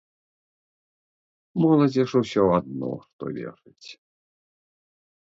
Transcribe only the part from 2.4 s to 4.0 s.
адно, што вешаць.